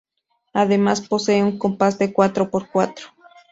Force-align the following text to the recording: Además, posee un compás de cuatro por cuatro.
Además, 0.53 1.07
posee 1.07 1.43
un 1.43 1.59
compás 1.59 1.99
de 1.99 2.11
cuatro 2.11 2.49
por 2.49 2.67
cuatro. 2.71 3.05